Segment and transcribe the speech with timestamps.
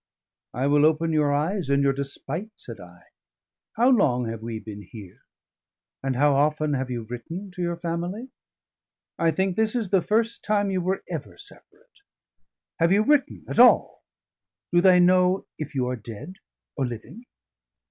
[0.55, 3.03] "I will open your eyes in your despite," said I.
[3.73, 5.21] "How long have we been here?
[6.01, 8.29] and how often have you written to your family?
[9.19, 11.99] I think this is the first time you were ever separate:
[12.79, 14.01] have you written at all?
[14.73, 16.37] Do they know if you are dead
[16.75, 17.27] or living?"